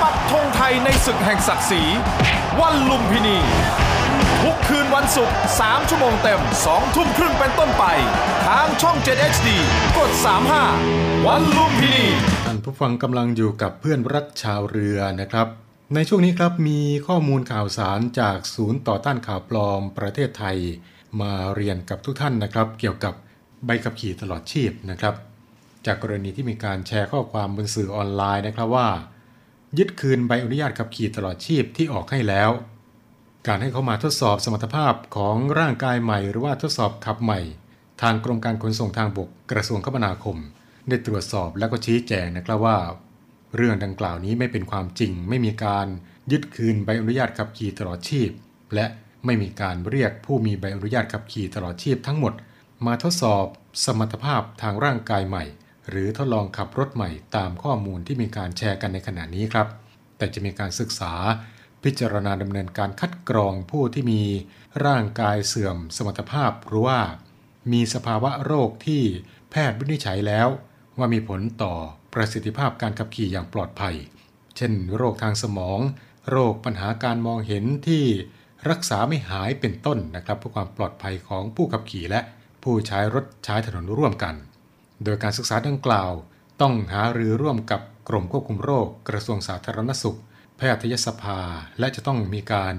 [0.00, 1.82] ปักธงไทยในศึกแห่งศักดิ์ศรี
[2.60, 3.38] วันลุมพินี
[4.44, 7.84] ทุกคืนวันศุกร์ 3 ชั่วโมงเต็ม 2 ทุ่มครึ่งเป็นต้นไป
[8.46, 9.48] ทางช่อง 7 HD
[9.98, 10.10] กด
[10.68, 12.06] 35 วันลุมพินี
[12.44, 15.46] ท่านผู้ฟังกำลังอยู่กับเพื่อนรักชาวเรือนะครับ
[15.94, 20.56] ในช่วงนี้ครับมีข้อมูลข่าวสารจากศูนย์ต่อต้านข่าวปลอมประเทศไทย
[21.20, 23.14] มาเรียนกับทุกท่านนะครับ เกี่ยวกับ
[23.66, 25.14] ใบขับขี่ตลอดชีพนะครับ
[25.86, 28.88] จากกรณีที่มีการแชร์ข้อความบนสื่อออนไลน์นะครับว่า
[29.78, 32.50] ยึดคืนใบอนุญาตขับขี่ตลอดชีพที่ออกให้แล้ว
[33.46, 37.40] การให้เข้ามาทดสอบสมรรถภาพของร่างกายใหม่ หรือว่าทดสอบขับใหม่
[38.02, 40.36] ทางกรมการขนส่งทางบกกระทรวงคมนาคม
[40.88, 42.78] ได้ตรวจสอบและก็ชี้แจงนะครับว่า
[43.56, 45.86] เรื่องดังกล่าวนี้ไม่เป็นความจริง ไม่มีการ
[46.30, 48.30] ยึดคืนใบอนุญาตขับขี่ตลอดชีพ
[48.74, 48.86] และ
[49.24, 52.32] ไม่มีการเรียกผู้มีใบอนุญาตขับขี่ตลอดชีพทั้งหมด
[52.86, 53.46] มาทดสอบ
[53.84, 55.44] สมรรถภาพทางร่างกายใหม่
[55.88, 59.66] หรือทดลองขับรถใหม่ตามข้อมูลที่มีการแชร์กันในขณะนี้ครับ
[60.16, 61.12] แต่จะมีการศึกษา
[61.84, 64.22] พิจารณาดำเนินการคัดกรองผู้ที่มี
[64.86, 67.00] ร่างกายเสื่อมสมรรถภาพหรือว่า
[67.72, 69.02] มีสภาวะโรคที่
[69.50, 70.48] แพทย์วินิจฉัยแล้ว
[70.98, 71.74] ว่ามีผลต่อ
[72.12, 73.96] ประสิทธิภาพการขับขี่อย่างปลอดภัย
[74.56, 75.80] เช่น โรคทางสมอง
[76.30, 78.04] โรคปัญหาการมองเห็นที่
[78.70, 82.20] รักษาไม่หายเป็นต้นนะครับเพื่อความปลอดภัยของผู้ขับขี่และ
[82.62, 84.34] ผู้ใช้รถใช้ถนนร่วมกัน
[85.04, 86.12] โดยการศึกษาดังกล่าว
[86.60, 90.18] ต้องหารือร่วมกับกรมควบคุมโรคกระทรวงสาธารณสุข
[90.58, 91.40] แพทยสภา
[91.78, 92.74] และจะต้องมีการ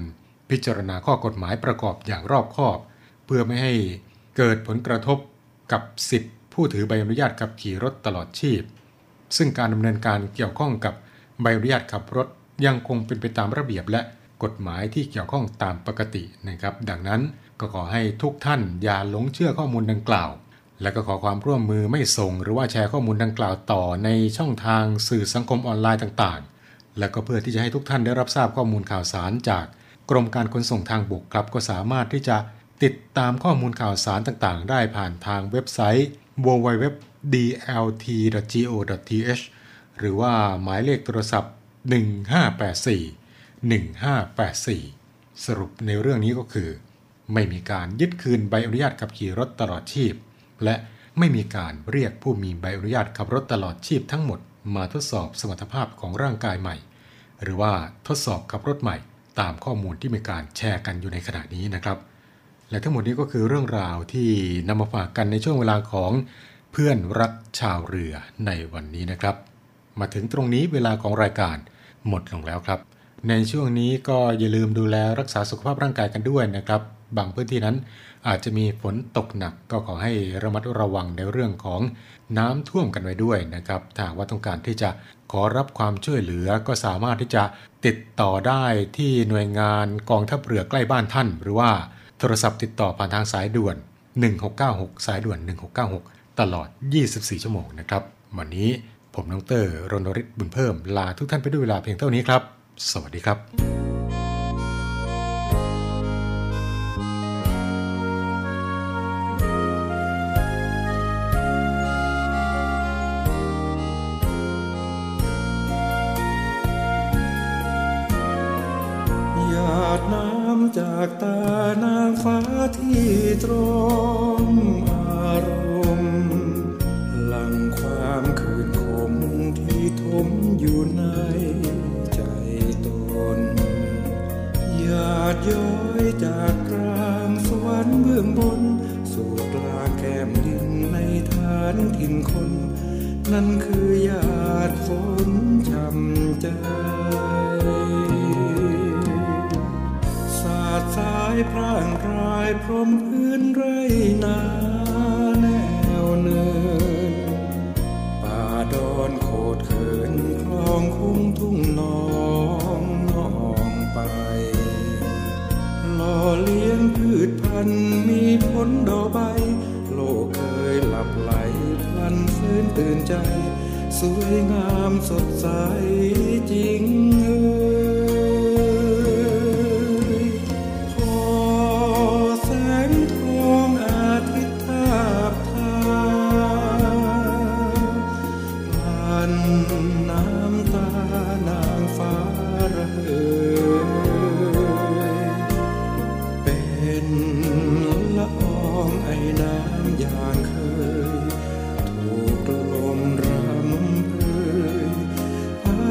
[0.50, 2.78] พิจารณาข้อกฎหมายประกอบอย่างรอบคอบ
[3.26, 3.74] เพื่อไม่ให้
[4.36, 5.18] เกิดผลกระทบ
[5.72, 8.62] กับสิทธิผู้ถือใบอนุญาตขับขี่รถตลอดชีพ
[9.36, 10.94] ซึ่งการดำเนินการเกี่ยวข้องกับ
[11.40, 12.28] ใบอนุญาตขับรถ
[12.66, 14.00] ยังคงเป็นไปตามระเบียบและ
[14.42, 17.20] กฎหมายที่เกี่ยวข้องตามปกตินะครับ ดังนั้น
[17.60, 20.30] ก็ขอให้ทุกท่านอย่าหลงเชื่อข้อมูลดังกล่าว
[20.82, 24.08] และก็ขอความร่วมมือไม่ส่ง หรือว่าแชร์ข้อมูลดังกล่าวต่อใน
[24.38, 26.50] ช่องทางสื่อสังคมออนไลน์ต่างๆ
[26.98, 29.66] และก็เพื่อที่จะให้ทุกท่านได้รับทราบข้อมูลข่าวสารจาก
[30.10, 32.36] กรมการขนส่งทางบกครับ ก็สามารถที่จะ
[32.82, 36.08] ติดตามข้อมูลข่าวสารต่างๆ ได้ผ่านทางเว็บไซต์
[36.46, 37.02] www.dlt.go.th
[39.98, 40.32] หรือว่า
[40.62, 41.52] หมายเลขโทรศัพท์
[43.10, 46.70] 1584 1584 สรุปในเรื่องนี้ก็คือ
[47.32, 50.14] ไม่มีการยึดคืนใบอนุญาตขับขี่รถตลอดชีพ
[50.64, 50.74] และ
[51.18, 54.40] ไม่มีการเรียกผู้มีใบอนุญาตขับรถตลอดชีพทั้งหมด
[54.74, 56.76] มาทดสอบสมรรถภาพของร่างกายใหม่
[57.42, 57.72] หรือว่า
[58.08, 58.96] ทดสอบขับรถใหม่
[59.40, 61.98] ตามข้อมูลที่มีการแชร์กันอยู่ในขณะนี้นะครับ
[62.70, 64.30] และทั้งหมดนี้ก็คือเรื่องราวที่
[64.68, 66.12] นำมาฝากกันในช่วงเวลาของ
[66.72, 68.14] เพื่อนรักชาวเรือ
[68.46, 69.36] ในวันนี้นะครับ
[70.00, 71.56] มาถึงตรงนี้เวลาของรายการ
[72.08, 72.78] หมดลงแล้วครับ
[73.28, 76.82] ในช่วงนี้ก็อย่าลืมดูแลรักษาสุขภาพร่างกายกันด้วยนะครับ
[77.16, 77.76] บางพื้นที่นั้น
[78.28, 81.80] อาจจะมีฝนตกหนักก็ขอให้ระมัดระวังในเรื่องของ
[82.38, 84.90] น้ำท่วมกันไว้ด้วยนะครับถ้าว่าต้องการที่จะ
[85.32, 87.42] ขอรับความช่วยเหลือก็สามารถที่จะ
[87.86, 88.64] ติดต่อได้
[88.96, 91.70] ที่หน่วยงานกองทัพเรือใกล้บ้านท่าน หรือว่า
[92.18, 93.76] โทรศัพท์ติดต่อผ่านทางสายด่วน
[94.40, 95.38] 1696 สายด่วน
[95.88, 96.68] 1696 ตลอด
[97.06, 98.02] 24 ชั่วโมงนะครับ
[98.38, 98.70] วันนี้
[99.14, 102.42] ผมน้องเตอร์รณริศบุญเพิ่มลาทุกท่านไปด้วยเวลาเพียงเท่านี้ครับ
[102.90, 103.69] สวัสดีครับ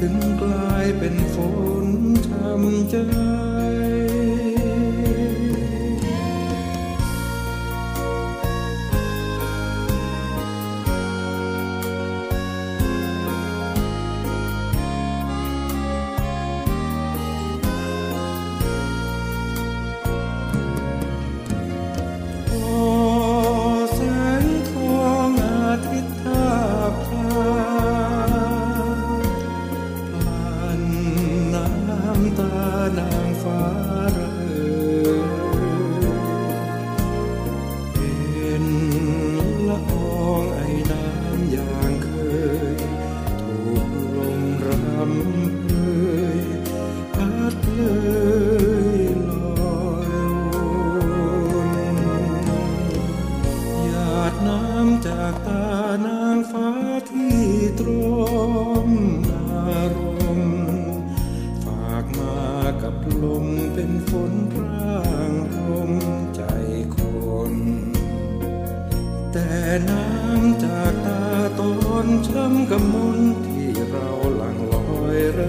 [0.00, 1.36] ถึงกลายเป็นฝ
[1.84, 1.86] น
[2.28, 2.96] ทำใจ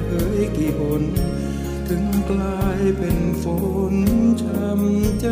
[0.10, 1.03] เคยกี่หน
[1.88, 3.45] ถึงกลายเป็นฝ
[3.93, 3.95] น
[4.41, 5.28] ช้ำใจ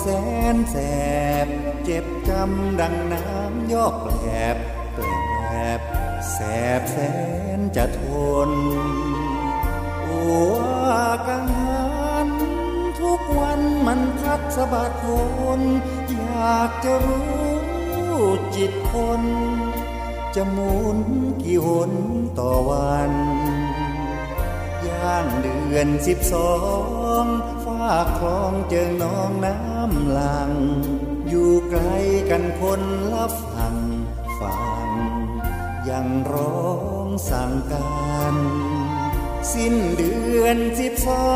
[0.00, 0.06] แส
[0.54, 0.76] นแส
[1.46, 1.48] บ
[1.84, 4.12] เจ็บจำดังน้ำยอกแกล
[4.54, 4.56] บ
[4.94, 5.06] แกล
[5.78, 5.80] บ
[6.32, 6.38] แส
[6.80, 6.98] บแส
[7.58, 8.02] นจะท
[8.48, 8.50] น
[10.02, 10.20] โอ้
[10.52, 12.28] ว่ากังหัน
[13.00, 14.92] ทุกวันมันพัดสะบัด
[15.40, 15.62] วน
[16.10, 18.22] อยากจะรู้
[18.56, 19.22] จิตคน
[20.34, 20.98] จะหมุน
[21.42, 21.92] กี่หน
[22.38, 23.12] ต่อวัน
[24.88, 26.52] ย่างเดือนสิบสอ
[27.22, 27.24] ง
[27.64, 27.82] ฟ้า
[28.18, 29.67] คลองเจอน้องน้ำ
[30.10, 30.52] หลัง
[31.28, 31.82] อยู่ไกล
[32.30, 32.82] กันคน
[33.12, 33.76] ละฝั่ง
[34.40, 34.88] ฝั่ง
[35.88, 36.68] ยังร้อ
[37.06, 37.82] งสั่งกั
[38.34, 38.36] น
[39.52, 41.30] สิ้นเดือนสิบสอ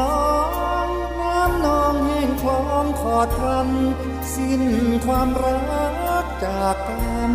[0.85, 0.87] ง
[1.21, 3.69] น้ำนองแห้งคลองขอดพัน
[4.35, 4.63] สิ้น
[5.07, 7.33] ความรักจากกัน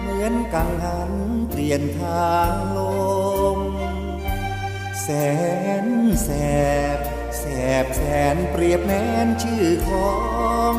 [0.00, 1.12] เหมือนกังหัน
[1.50, 2.78] เปลี่ยนทางล
[3.58, 3.60] ม
[5.02, 5.08] แส
[5.84, 5.86] น
[6.22, 6.28] แส
[6.96, 6.98] บ
[7.84, 8.02] บแส
[8.34, 10.12] นเปรียบแม้นชื่อขอ
[10.72, 10.74] ง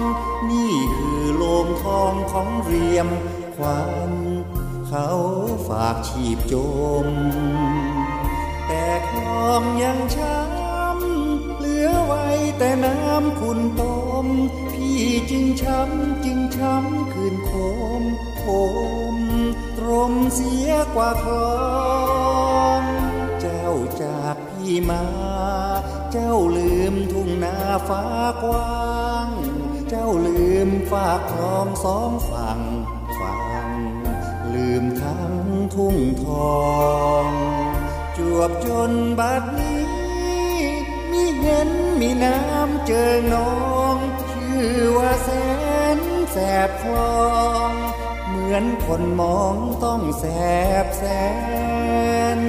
[0.51, 3.07] นี่คือโลงทองของเรียม
[3.55, 4.13] ควัน
[4.88, 5.09] เขา
[5.67, 6.53] ฝากชีพจ
[7.05, 7.07] ม
[8.67, 12.27] แต่คลองยังช้ำเหลือไว้
[12.57, 14.27] แต่น้ำคุณต้ม
[14.71, 15.01] พี่
[15.32, 17.51] จึงช้ำจึงช้ำคืนโค
[18.01, 18.03] ม
[18.38, 18.43] โค
[19.15, 19.17] ม
[19.77, 21.59] ตรมเสียกว่าคลอ
[22.82, 22.84] ง
[23.39, 23.69] เจ้า
[24.01, 25.03] จากพี่มา
[26.14, 27.57] เจ้าลืมทุ่งนา
[27.88, 28.03] ฟ้า
[28.43, 29.30] กว้าง
[29.89, 32.60] เจ้าลืมฝากคลองสองฝั่ง
[33.20, 33.70] ฝั่ง
[34.53, 35.34] ลืมทั้ง
[35.76, 36.26] ทุ่งท
[36.57, 36.64] อ
[37.26, 37.28] ง
[38.18, 39.82] จวบจนบัดนี้
[41.12, 43.53] มีเห็นมีน้ำเจอน้อ
[43.95, 43.97] ง
[44.32, 45.30] ชื่อว่าแส
[45.97, 45.99] น
[46.32, 46.38] แส
[46.68, 47.30] บคลอ
[47.70, 47.72] ง
[48.28, 50.26] เหมือนคนมองต้องแส
[50.84, 51.03] บแส
[52.38, 52.39] น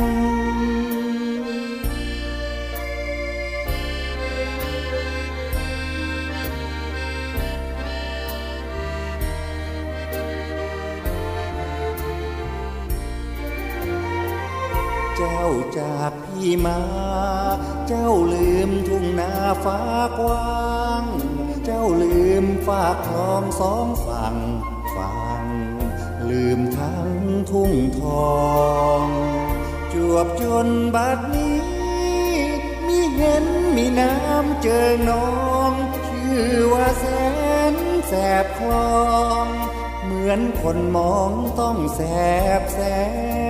[16.41, 16.81] จากพี่มา
[17.89, 19.33] เจ้าลืมทุ่งนา
[19.65, 19.79] ฟ้า
[20.19, 21.05] กว้าง
[21.65, 24.37] เจ้าลืมฝากคลองสองฝั่ง
[24.97, 25.45] ฝั่ง
[26.31, 27.11] ลืมทั้ง
[27.51, 28.03] ทุ่งท
[28.35, 28.41] อ
[29.01, 29.03] ง
[29.93, 31.61] จวบจนบัดนี้
[32.87, 33.45] มีเห็น
[33.77, 35.31] มีน้ำเจอน้อ
[35.71, 35.73] ง
[36.09, 37.05] ชื่อว่าแส
[37.73, 37.75] น
[38.09, 38.13] แส
[38.45, 39.01] บคลอ
[39.45, 39.47] ง
[40.05, 41.31] เหมือนคนมอง
[41.61, 42.01] ต้องแส
[42.61, 42.81] บแส
[43.49, 43.50] น